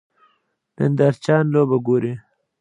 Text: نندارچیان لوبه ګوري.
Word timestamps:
نندارچیان 0.77 1.45
لوبه 1.53 1.77
ګوري. 1.85 2.13